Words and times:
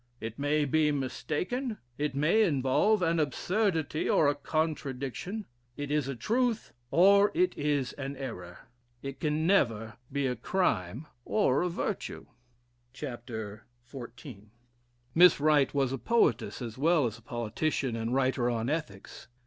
It 0.19 0.39
may 0.39 0.65
be 0.65 0.91
mistaken; 0.91 1.77
it 1.95 2.15
may 2.15 2.41
involve 2.41 3.03
an 3.03 3.19
absurdity, 3.19 4.09
or 4.09 4.27
a 4.27 4.33
contradiction. 4.33 5.45
It 5.77 5.91
is 5.91 6.07
a 6.07 6.15
truth; 6.15 6.73
or 6.89 7.29
it 7.35 7.55
is 7.55 7.93
an 7.99 8.15
error: 8.17 8.67
it 9.03 9.19
can 9.19 9.45
never 9.45 9.97
be 10.11 10.25
a 10.25 10.35
crime 10.35 11.05
or 11.23 11.61
a 11.61 11.69
virtue." 11.69 12.25
[Chapter 12.93 13.67
xiv.] 13.87 14.45
Miss 15.13 15.39
Wright 15.39 15.71
was 15.71 15.91
a 15.93 15.99
poetess, 15.99 16.63
as 16.63 16.79
well 16.79 17.05
as 17.05 17.19
a 17.19 17.21
politician 17.21 17.95
and 17.95 18.15
writer 18.15 18.49
on 18.49 18.71
ethics. 18.71 19.27